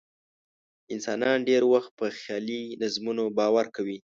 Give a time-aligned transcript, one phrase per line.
[0.93, 3.97] انسانان ډېری وخت په خیالي نظمونو باور کوي.